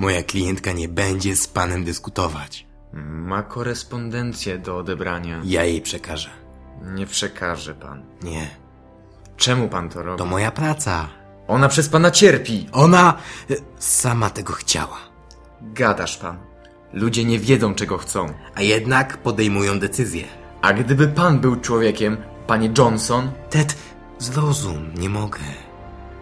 Moja 0.00 0.22
klientka 0.22 0.72
nie 0.72 0.88
będzie 0.88 1.36
z 1.36 1.48
panem 1.48 1.84
dyskutować. 1.84 2.66
Ma 2.92 3.42
korespondencję 3.42 4.58
do 4.58 4.76
odebrania. 4.76 5.40
Ja 5.44 5.64
jej 5.64 5.80
przekażę. 5.80 6.30
Nie 6.82 7.06
przekaże 7.06 7.74
pan. 7.74 8.02
Nie, 8.22 8.50
Czemu 9.36 9.68
pan 9.68 9.88
to 9.88 10.02
robi? 10.02 10.18
to 10.18 10.26
moja 10.26 10.50
praca. 10.50 11.08
Ona 11.48 11.68
przez 11.68 11.88
pana 11.88 12.10
cierpi. 12.10 12.66
Ona 12.72 13.18
e, 13.50 13.54
sama 13.78 14.30
tego 14.30 14.52
chciała. 14.52 14.98
Gadasz 15.62 16.16
pan. 16.16 16.36
Ludzie 16.92 17.24
nie 17.24 17.38
wiedzą, 17.38 17.74
czego 17.74 17.98
chcą. 17.98 18.26
A 18.54 18.62
jednak 18.62 19.18
podejmują 19.18 19.78
decyzje. 19.78 20.24
A 20.62 20.72
gdyby 20.72 21.08
pan 21.08 21.40
był 21.40 21.56
człowiekiem, 21.56 22.16
panie 22.46 22.72
Johnson, 22.78 23.30
Ted, 23.50 23.76
zrozum, 24.18 24.94
nie 24.94 25.08
mogę. 25.08 25.40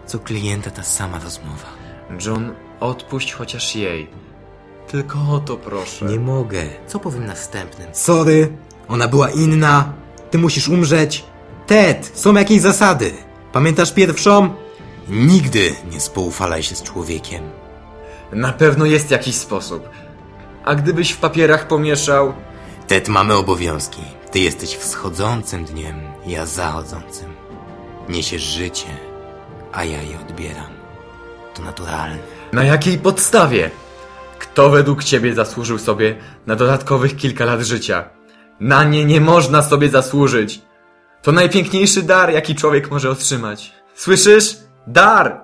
Co 0.05 0.19
klienta 0.19 0.71
ta 0.71 0.83
sama 0.83 1.19
rozmowa. 1.19 1.79
John, 2.25 2.53
odpuść 2.79 3.33
chociaż 3.33 3.75
jej. 3.75 4.07
Tylko 4.87 5.19
o 5.31 5.39
to 5.39 5.57
proszę. 5.57 6.05
Nie 6.05 6.19
mogę. 6.19 6.63
Co 6.87 6.99
powiem 6.99 7.25
następnym? 7.25 7.87
Sorry, 7.93 8.57
ona 8.87 9.07
była 9.07 9.29
inna. 9.29 9.93
Ty 10.31 10.37
musisz 10.37 10.67
umrzeć. 10.69 11.25
Ted, 11.67 12.11
są 12.13 12.33
jakieś 12.33 12.61
zasady. 12.61 13.11
Pamiętasz 13.51 13.93
pierwszą? 13.93 14.53
Nigdy 15.09 15.75
nie 15.91 15.99
spoufalaj 15.99 16.63
się 16.63 16.75
z 16.75 16.83
człowiekiem. 16.83 17.43
Na 18.31 18.53
pewno 18.53 18.85
jest 18.85 19.11
jakiś 19.11 19.35
sposób. 19.35 19.89
A 20.65 20.75
gdybyś 20.75 21.11
w 21.11 21.17
papierach 21.17 21.67
pomieszał... 21.67 22.33
Ted, 22.87 23.09
mamy 23.09 23.33
obowiązki. 23.33 24.01
Ty 24.31 24.39
jesteś 24.39 24.75
wschodzącym 24.75 25.65
dniem, 25.65 25.95
ja 26.25 26.45
zachodzącym. 26.45 27.33
Niesiesz 28.09 28.41
życie, 28.41 28.87
a 29.71 29.83
ja 29.83 30.01
je 30.01 30.19
odbieram. 30.19 30.78
To 31.53 31.61
naturalne. 31.61 32.17
Na 32.53 32.63
jakiej 32.63 32.97
podstawie? 32.97 33.71
Kto 34.39 34.69
według 34.69 35.03
ciebie 35.03 35.33
zasłużył 35.33 35.79
sobie 35.79 36.15
na 36.47 36.55
dodatkowych 36.55 37.15
kilka 37.15 37.45
lat 37.45 37.61
życia? 37.61 38.09
Na 38.59 38.83
nie 38.83 39.05
nie 39.05 39.21
można 39.21 39.63
sobie 39.63 39.89
zasłużyć. 39.89 40.61
To 41.21 41.31
najpiękniejszy 41.31 42.03
dar, 42.03 42.31
jaki 42.31 42.55
człowiek 42.55 42.91
może 42.91 43.09
otrzymać. 43.09 43.73
Słyszysz? 43.95 44.57
Dar! 44.87 45.41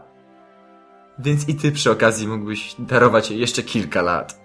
Więc 1.19 1.47
i 1.47 1.55
ty 1.55 1.71
przy 1.71 1.91
okazji 1.91 2.27
mógłbyś 2.27 2.75
darować 2.79 3.31
jej 3.31 3.39
jeszcze 3.39 3.63
kilka 3.63 4.01
lat. 4.01 4.39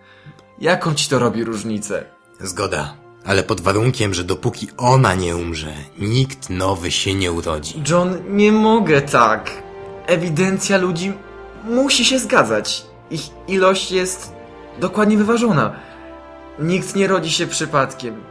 Jaką 0.60 0.94
ci 0.94 1.08
to 1.08 1.18
robi 1.18 1.44
różnicę? 1.44 2.04
Zgoda. 2.40 2.94
Ale 3.24 3.42
pod 3.42 3.60
warunkiem, 3.60 4.14
że 4.14 4.24
dopóki 4.24 4.68
ona 4.76 5.14
nie 5.14 5.36
umrze, 5.36 5.74
nikt 5.98 6.50
nowy 6.50 6.90
się 6.90 7.14
nie 7.14 7.32
urodzi. 7.32 7.82
John, 7.90 8.18
nie 8.28 8.52
mogę 8.52 9.02
tak. 9.02 9.50
Ewidencja 10.06 10.78
ludzi 10.78 11.12
musi 11.64 12.04
się 12.04 12.18
zgadzać. 12.18 12.86
Ich 13.10 13.20
ilość 13.48 13.92
jest 13.92 14.32
dokładnie 14.80 15.16
wyważona. 15.16 15.72
Nikt 16.58 16.94
nie 16.96 17.06
rodzi 17.06 17.30
się 17.30 17.46
przypadkiem. 17.46 18.22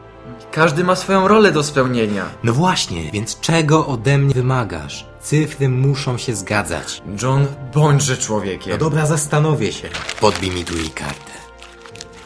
Każdy 0.52 0.84
ma 0.84 0.96
swoją 0.96 1.28
rolę 1.28 1.52
do 1.52 1.64
spełnienia. 1.64 2.26
No 2.44 2.54
właśnie, 2.54 3.12
więc 3.12 3.40
czego 3.40 3.88
ode 3.88 4.18
mnie 4.18 4.34
wymagasz? 4.34 5.06
Cyfry 5.22 5.70
muszą 5.70 6.18
się 6.18 6.36
zgadzać. 6.36 7.02
John, 7.22 7.48
bądźże 7.74 8.18
człowiekiem. 8.18 8.72
No 8.72 8.78
dobra, 8.78 9.06
zastanowię 9.06 9.72
się. 9.74 9.90
Podbij 10.22 10.52
mi 10.52 10.66
tu 10.66 10.78
jej 10.78 10.90
kartę. 10.90 11.32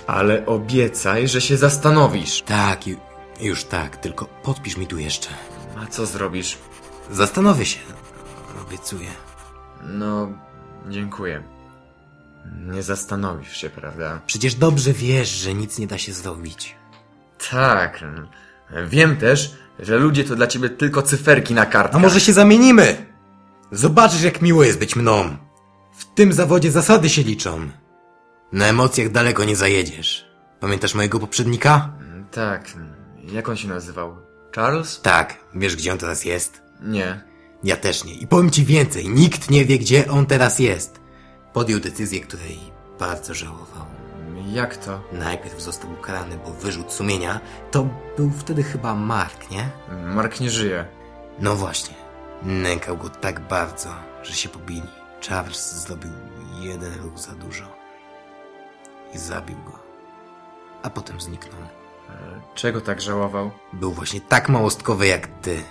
Ale 0.07 0.45
obiecaj, 0.45 1.27
że 1.27 1.41
się 1.41 1.57
zastanowisz. 1.57 2.41
Tak, 2.41 2.81
ju- 2.87 2.97
już 3.41 3.63
tak, 3.63 3.97
tylko 3.97 4.25
podpisz 4.43 4.77
mi 4.77 4.87
tu 4.87 4.97
jeszcze. 4.97 5.29
A 5.83 5.87
co 5.87 6.05
zrobisz? 6.05 6.57
Zastanowię 7.11 7.65
się. 7.65 7.79
Obiecuję. 8.67 9.07
No, 9.83 10.27
dziękuję. 10.89 11.43
Nie 12.65 12.83
zastanowisz 12.83 13.57
się, 13.57 13.69
prawda? 13.69 14.21
Przecież 14.25 14.55
dobrze 14.55 14.93
wiesz, 14.93 15.29
że 15.29 15.53
nic 15.53 15.79
nie 15.79 15.87
da 15.87 15.97
się 15.97 16.13
zrobić. 16.13 16.75
Tak. 17.51 18.03
Wiem 18.87 19.17
też, 19.17 19.53
że 19.79 19.97
ludzie 19.97 20.23
to 20.23 20.35
dla 20.35 20.47
ciebie 20.47 20.69
tylko 20.69 21.01
cyferki 21.01 21.53
na 21.53 21.65
kartkach. 21.65 21.95
A 21.95 21.99
może 21.99 22.19
się 22.19 22.33
zamienimy? 22.33 23.05
Zobaczysz, 23.71 24.21
jak 24.21 24.41
miło 24.41 24.63
jest 24.63 24.79
być 24.79 24.95
mną. 24.95 25.37
W 25.97 26.05
tym 26.05 26.33
zawodzie 26.33 26.71
zasady 26.71 27.09
się 27.09 27.21
liczą. 27.23 27.69
Na 28.51 28.65
emocjach 28.65 29.09
daleko 29.11 29.43
nie 29.43 29.55
zajedziesz. 29.55 30.25
Pamiętasz 30.59 30.95
mojego 30.95 31.19
poprzednika? 31.19 31.89
Tak. 32.31 32.73
Jak 33.31 33.49
on 33.49 33.55
się 33.57 33.67
nazywał? 33.67 34.17
Charles? 34.55 35.01
Tak, 35.01 35.37
wiesz 35.55 35.75
gdzie 35.75 35.91
on 35.91 35.97
teraz 35.97 36.25
jest? 36.25 36.61
Nie. 36.81 37.32
Ja 37.63 37.77
też 37.77 38.03
nie. 38.03 38.13
I 38.13 38.27
powiem 38.27 38.51
ci 38.51 38.65
więcej, 38.65 39.09
nikt 39.09 39.49
nie 39.49 39.65
wie, 39.65 39.79
gdzie 39.79 40.11
on 40.11 40.25
teraz 40.25 40.59
jest. 40.59 40.99
Podjął 41.53 41.79
decyzję, 41.79 42.19
której 42.21 42.59
bardzo 42.99 43.33
żałował. 43.33 43.85
Jak 44.51 44.77
to? 44.77 45.01
Najpierw 45.11 45.61
został 45.61 45.91
ukarany, 45.91 46.37
bo 46.45 46.53
wyrzut 46.53 46.93
sumienia 46.93 47.39
to 47.71 47.87
był 48.17 48.29
wtedy 48.29 48.63
chyba 48.63 48.95
Mark, 48.95 49.51
nie? 49.51 49.69
Mark 50.05 50.39
nie 50.39 50.49
żyje. 50.49 50.85
No 51.39 51.55
właśnie. 51.55 51.95
Nękał 52.43 52.97
go 52.97 53.09
tak 53.09 53.39
bardzo, 53.39 53.89
że 54.23 54.33
się 54.33 54.49
pobili. 54.49 54.87
Charles 55.29 55.75
zrobił 55.75 56.11
jeden 56.59 56.93
ruch 56.93 57.19
za 57.19 57.31
dużo. 57.31 57.63
I 59.13 59.17
zabił 59.17 59.57
go. 59.65 59.79
A 60.83 60.89
potem 60.89 61.21
zniknął. 61.21 61.61
Czego 62.55 62.81
tak 62.81 63.01
żałował? 63.01 63.51
Był 63.73 63.91
właśnie 63.91 64.21
tak 64.21 64.49
małostkowy 64.49 65.07
jak 65.07 65.27
ty. 65.27 65.63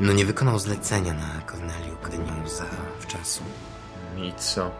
No 0.00 0.12
nie 0.12 0.26
wykonał 0.26 0.58
zlecenia 0.58 1.14
na 1.14 1.40
Corneliu 1.50 1.96
Krynią 2.02 2.48
za 2.48 2.64
wczasu. 3.00 3.42
I 4.18 4.32
co? 4.38 4.70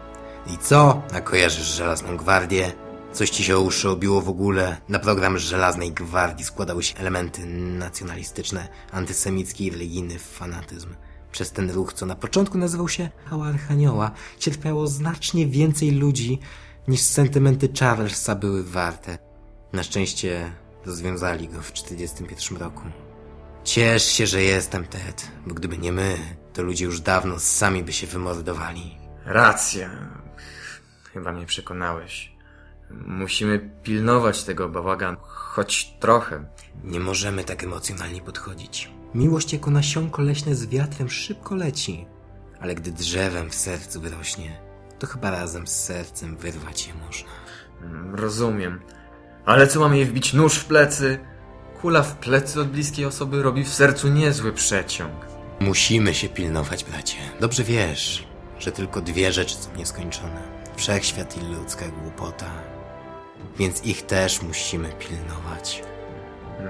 I 0.53 0.57
co? 0.57 1.01
A 1.13 1.21
kojarzysz 1.21 1.67
Żelazną 1.67 2.17
Gwardię? 2.17 2.73
Coś 3.13 3.29
ci 3.29 3.43
się 3.43 3.57
o 3.57 3.61
uszy 3.61 3.89
obiło 3.89 4.21
w 4.21 4.29
ogóle? 4.29 4.77
Na 4.89 4.99
program 4.99 5.37
Żelaznej 5.37 5.91
Gwardii 5.91 6.45
składały 6.45 6.83
się 6.83 6.97
elementy 6.97 7.45
nacjonalistyczne, 7.45 8.67
antysemicki 8.91 9.65
i 9.65 9.71
religijny 9.71 10.19
fanatyzm. 10.19 10.95
Przez 11.31 11.51
ten 11.51 11.71
ruch, 11.71 11.93
co 11.93 12.05
na 12.05 12.15
początku 12.15 12.57
nazywał 12.57 12.89
się 12.89 13.09
Hała 13.25 13.47
Archanioła, 13.47 14.11
cierpiało 14.39 14.87
znacznie 14.87 15.47
więcej 15.47 15.91
ludzi 15.91 16.39
niż 16.87 17.01
sentymenty 17.01 17.69
Charlesa 17.79 18.35
były 18.35 18.63
warte. 18.63 19.17
Na 19.73 19.83
szczęście 19.83 20.51
rozwiązali 20.85 21.47
go 21.47 21.61
w 21.61 21.71
1941 21.71 22.57
roku. 22.57 23.06
Ciesz 23.67 24.03
się, 24.11 24.27
że 24.27 24.41
jestem 24.41 24.85
Ted, 24.85 25.31
bo 25.47 25.53
gdyby 25.53 25.77
nie 25.77 25.91
my, 25.91 26.17
to 26.53 26.63
ludzie 26.63 26.85
już 26.85 27.01
dawno 27.01 27.39
sami 27.39 27.83
by 27.83 27.93
się 27.93 28.07
wymordowali. 28.07 28.97
Racja. 29.25 29.89
Chyba 31.13 31.31
mnie 31.31 31.45
przekonałeś. 31.45 32.31
Musimy 32.91 33.69
pilnować 33.83 34.43
tego 34.43 34.69
bałaganu. 34.69 35.17
Choć 35.21 35.93
trochę. 35.99 36.45
Nie 36.83 36.99
możemy 36.99 37.43
tak 37.43 37.63
emocjonalnie 37.63 38.21
podchodzić. 38.21 38.91
Miłość 39.15 39.53
jako 39.53 39.71
nasionko 39.71 40.21
leśne 40.21 40.55
z 40.55 40.65
wiatrem 40.65 41.09
szybko 41.09 41.55
leci, 41.55 42.05
ale 42.59 42.75
gdy 42.75 42.91
drzewem 42.91 43.49
w 43.49 43.55
sercu 43.55 44.01
wyrośnie, 44.01 44.61
to 44.99 45.07
chyba 45.07 45.31
razem 45.31 45.67
z 45.67 45.83
sercem 45.83 46.37
wyrwać 46.37 46.87
je 46.87 46.93
można. 46.93 47.29
Mm, 47.81 48.15
Rozumiem. 48.15 48.81
Ale 49.45 49.67
co 49.67 49.79
mam 49.79 49.95
jej 49.95 50.05
wbić 50.05 50.33
nóż 50.33 50.55
w 50.57 50.65
plecy? 50.65 51.19
Kula 51.81 52.03
w 52.03 52.15
plecy 52.15 52.61
od 52.61 52.67
bliskiej 52.67 53.05
osoby 53.05 53.43
robi 53.43 53.63
w 53.63 53.73
sercu 53.73 54.07
niezły 54.07 54.53
przeciąg. 54.53 55.13
Musimy 55.59 56.13
się 56.13 56.29
pilnować, 56.29 56.83
bracie. 56.83 57.17
Dobrze 57.39 57.63
wiesz, 57.63 58.27
że 58.59 58.71
tylko 58.71 59.01
dwie 59.01 59.31
rzeczy 59.31 59.55
są 59.55 59.69
nieskończone. 59.77 60.41
Wszechświat 60.75 61.37
i 61.37 61.55
ludzka 61.55 61.85
głupota. 61.87 62.45
Więc 63.59 63.85
ich 63.85 64.01
też 64.05 64.41
musimy 64.41 64.89
pilnować. 64.89 65.83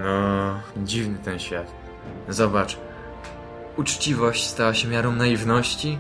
No, 0.04 0.60
dziwny 0.78 1.18
ten 1.24 1.40
świat. 1.40 1.72
Zobacz. 2.30 2.78
Uczciwość 3.78 4.48
stała 4.48 4.74
się 4.74 4.88
miarą 4.88 5.12
naiwności, 5.12 5.98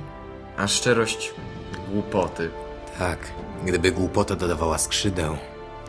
a 0.57 0.67
szczerość 0.67 1.33
głupoty. 1.93 2.49
Tak, 2.99 3.19
gdyby 3.65 3.91
głupota 3.91 4.35
dodawała 4.35 4.77
skrzydeł, 4.77 5.37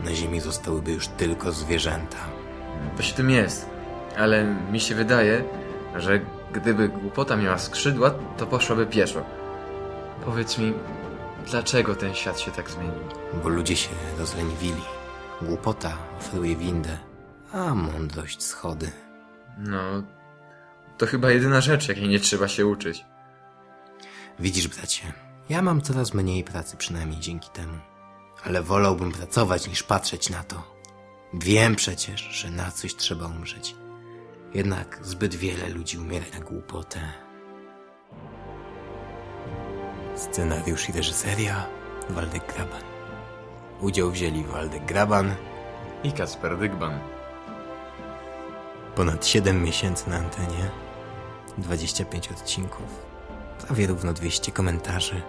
na 0.04 0.14
ziemi 0.14 0.40
zostałyby 0.40 0.92
już 0.92 1.08
tylko 1.08 1.52
zwierzęta. 1.52 2.37
To 2.96 3.02
się 3.02 3.14
tym 3.14 3.30
jest. 3.30 3.70
Ale 4.16 4.44
mi 4.44 4.80
się 4.80 4.94
wydaje, 4.94 5.44
że 5.96 6.20
gdyby 6.52 6.88
głupota 6.88 7.36
miała 7.36 7.58
skrzydła, 7.58 8.10
to 8.36 8.46
poszłaby 8.46 8.86
pieszo. 8.86 9.22
Powiedz 10.24 10.58
mi, 10.58 10.74
dlaczego 11.50 11.94
ten 11.94 12.14
świat 12.14 12.40
się 12.40 12.50
tak 12.50 12.70
zmienił? 12.70 13.18
bo 13.42 13.48
ludzie 13.48 13.76
się 13.76 13.90
rozleniwili. 14.18 14.82
Głupota 15.42 15.98
oferuje 16.18 16.56
windę, 16.56 16.98
a 17.52 17.74
mądrość 17.74 18.42
schody. 18.42 18.90
No, 19.58 20.02
to 20.98 21.06
chyba 21.06 21.30
jedyna 21.30 21.60
rzecz, 21.60 21.88
jakiej 21.88 22.08
nie 22.08 22.20
trzeba 22.20 22.48
się 22.48 22.66
uczyć. 22.66 23.04
Widzisz, 24.38 24.68
bracie, 24.68 25.12
ja 25.48 25.62
mam 25.62 25.82
coraz 25.82 26.14
mniej 26.14 26.44
pracy, 26.44 26.76
przynajmniej 26.76 27.20
dzięki 27.20 27.50
temu. 27.50 27.78
Ale 28.44 28.62
wolałbym 28.62 29.12
pracować 29.12 29.68
niż 29.68 29.82
patrzeć 29.82 30.30
na 30.30 30.44
to. 30.44 30.77
Wiem 31.34 31.76
przecież, 31.76 32.20
że 32.20 32.50
na 32.50 32.70
coś 32.70 32.96
trzeba 32.96 33.26
umrzeć. 33.26 33.74
Jednak 34.54 34.98
zbyt 35.02 35.34
wiele 35.34 35.68
ludzi 35.68 35.98
umiera 35.98 36.26
na 36.34 36.40
głupotę. 36.40 37.00
Scenariusz 40.16 40.88
i 40.88 40.92
reżyseria 40.92 41.66
Waldek 42.10 42.52
Graban. 42.54 42.82
Udział 43.80 44.10
wzięli 44.10 44.44
Waldek 44.44 44.84
Graban, 44.84 45.34
I 46.04 46.12
Kasper 46.12 46.58
Dygban. 46.58 46.98
ponad 48.94 49.26
7 49.26 49.62
miesięcy 49.62 50.10
na 50.10 50.16
antenie, 50.16 50.70
25 51.58 52.28
odcinków, 52.28 53.06
prawie 53.66 53.86
równo 53.86 54.12
200 54.12 54.52
komentarzy. 54.52 55.22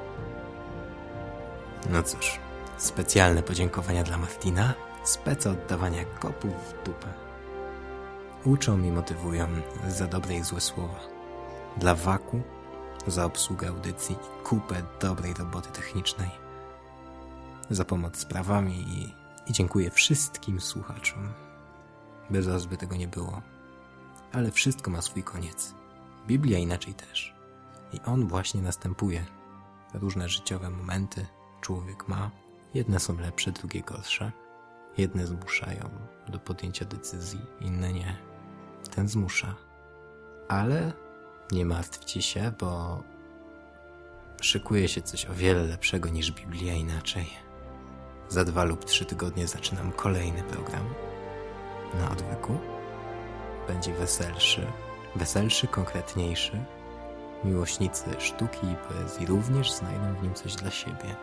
No 1.89 2.03
cóż, 2.03 2.39
specjalne 2.77 3.43
podziękowania 3.43 4.03
dla 4.03 4.17
Martina, 4.17 4.73
speca 5.09 5.51
oddawania 5.51 6.05
kopów 6.05 6.53
w 6.53 6.83
dupę. 6.83 7.07
Uczą 8.45 8.83
i 8.83 8.91
motywują 8.91 9.47
za 9.87 10.07
dobre 10.07 10.35
i 10.35 10.43
złe 10.43 10.61
słowa. 10.61 10.99
Dla 11.77 11.95
Waku 11.95 12.41
za 13.07 13.25
obsługę 13.25 13.67
audycji 13.67 14.15
i 14.15 14.43
kupę 14.43 14.83
dobrej 15.01 15.33
roboty 15.33 15.69
technicznej. 15.69 16.29
Za 17.69 17.85
pomoc 17.85 18.17
z 18.17 18.25
prawami 18.25 18.75
i, 18.75 19.15
i 19.51 19.53
dziękuję 19.53 19.91
wszystkim 19.91 20.61
słuchaczom. 20.61 21.33
Bez 22.29 22.47
was 22.47 22.65
by 22.65 22.77
tego 22.77 22.95
nie 22.95 23.07
było. 23.07 23.41
Ale 24.33 24.51
wszystko 24.51 24.91
ma 24.91 25.01
swój 25.01 25.23
koniec. 25.23 25.73
Biblia 26.27 26.57
inaczej 26.57 26.93
też. 26.93 27.35
I 27.93 27.99
on 28.05 28.27
właśnie 28.27 28.61
następuje. 28.61 29.25
Różne 29.93 30.29
życiowe 30.29 30.69
momenty 30.69 31.25
człowiek 31.61 32.07
ma. 32.07 32.31
Jedne 32.73 32.99
są 32.99 33.19
lepsze, 33.19 33.51
drugie 33.51 33.81
gorsze. 33.81 34.31
Jedne 34.97 35.27
zmuszają 35.27 35.89
do 36.27 36.39
podjęcia 36.39 36.85
decyzji, 36.85 37.41
inne 37.61 37.93
nie. 37.93 38.17
Ten 38.95 39.07
zmusza. 39.07 39.55
Ale 40.47 40.93
nie 41.51 41.65
martwcie 41.65 42.21
się, 42.21 42.51
bo 42.59 43.03
szykuje 44.41 44.87
się 44.87 45.01
coś 45.01 45.25
o 45.25 45.33
wiele 45.33 45.63
lepszego 45.63 46.09
niż 46.09 46.31
Biblia 46.31 46.73
inaczej. 46.73 47.29
Za 48.29 48.45
dwa 48.45 48.63
lub 48.63 48.85
trzy 48.85 49.05
tygodnie 49.05 49.47
zaczynam 49.47 49.91
kolejny 49.91 50.43
program 50.43 50.85
na 51.99 52.11
odwyku. 52.11 52.57
Będzie 53.67 53.93
weselszy, 53.93 54.67
weselszy, 55.15 55.67
konkretniejszy. 55.67 56.65
Miłośnicy 57.43 58.05
sztuki 58.19 58.67
i 58.67 58.93
poezji 58.93 59.25
również 59.25 59.71
znajdą 59.71 60.15
w 60.15 60.23
nim 60.23 60.33
coś 60.33 60.55
dla 60.55 60.71
siebie. 60.71 61.15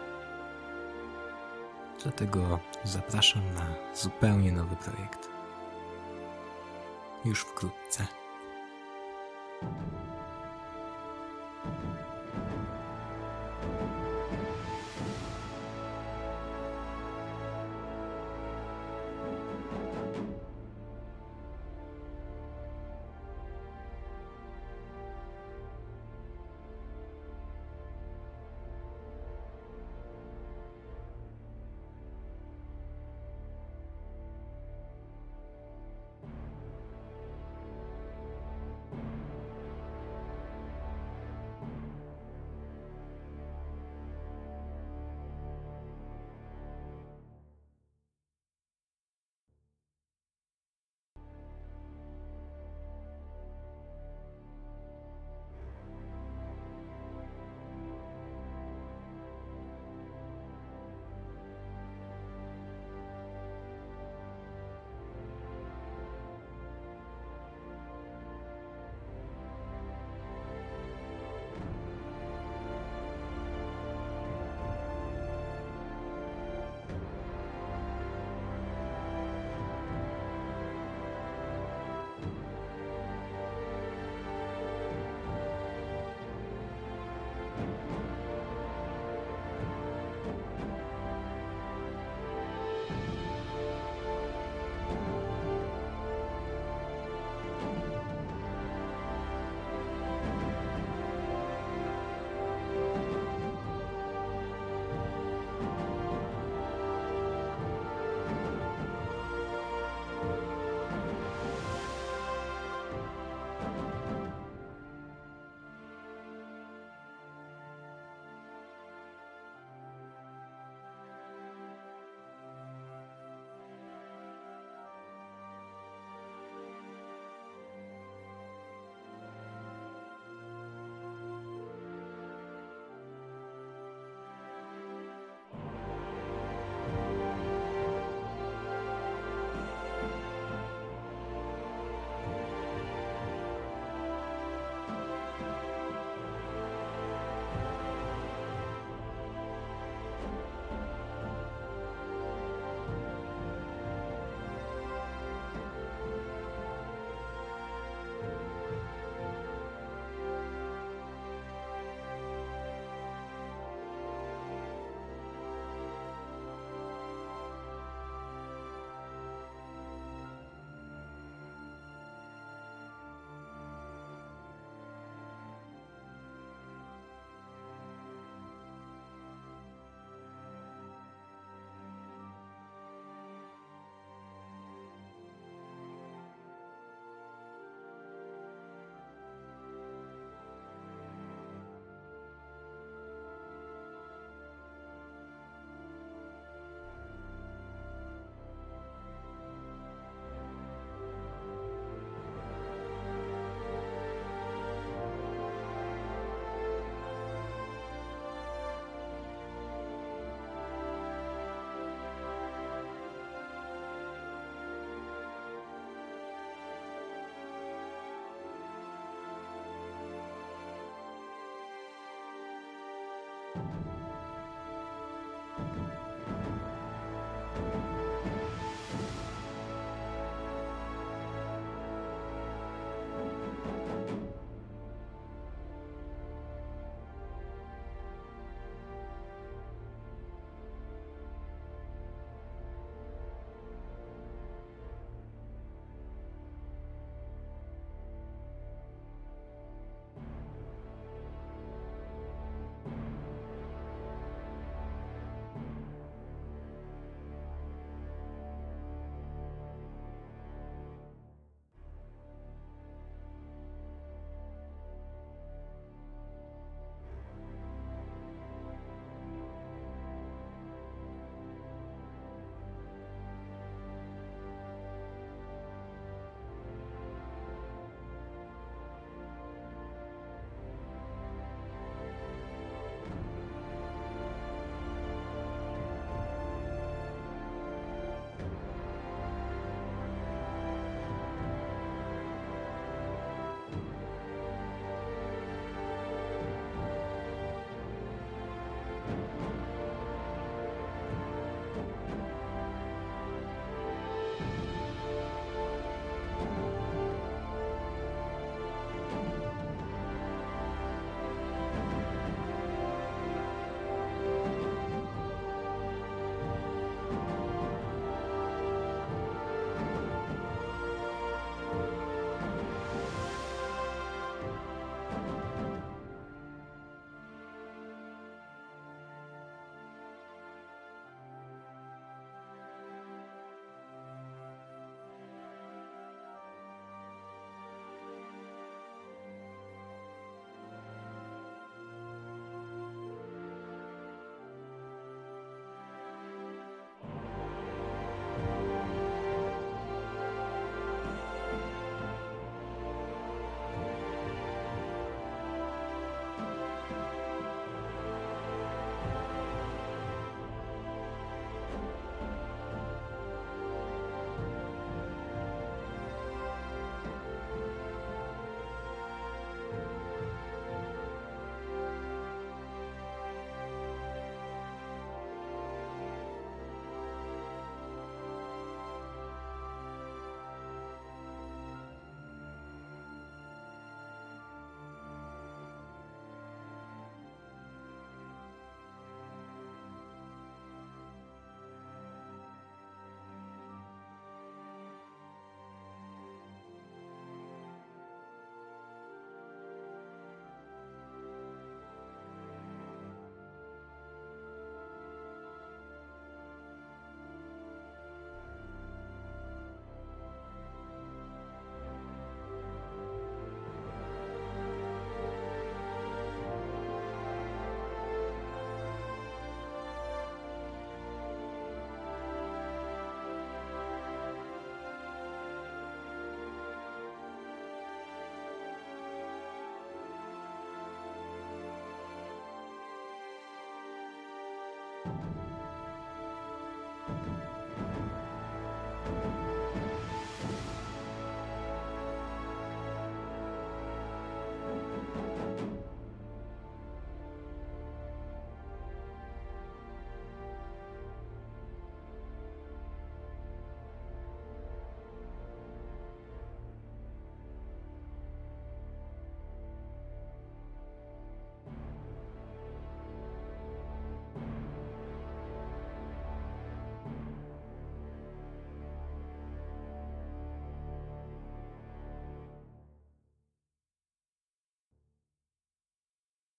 Dlatego 2.03 2.59
zapraszam 2.85 3.43
na 3.55 3.75
zupełnie 3.95 4.53
nowy 4.53 4.77
projekt. 4.77 5.29
Już 7.25 7.41
wkrótce. 7.41 8.07